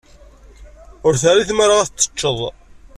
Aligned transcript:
Ur 1.07 1.13
terri 1.21 1.43
tmara 1.49 1.75
ad 1.79 1.87
t-tecceḍ. 1.89 2.39